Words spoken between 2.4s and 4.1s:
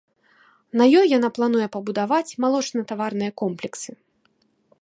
малочнатаварныя комплексы.